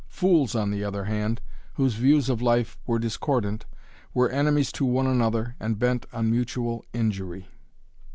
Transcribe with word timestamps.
Fools, 0.09 0.55
on 0.55 0.71
the 0.71 0.83
other 0.83 1.03
hand, 1.03 1.41
whose 1.75 1.93
views 1.93 2.27
of 2.27 2.41
life 2.41 2.75
were 2.87 2.97
discordant, 2.97 3.67
were 4.15 4.31
enemies 4.31 4.71
to 4.71 4.83
one 4.83 5.05
another 5.05 5.55
and 5.59 5.77
bent 5.77 6.07
on 6.11 6.31
mutual 6.31 6.83
injury. 6.91 7.47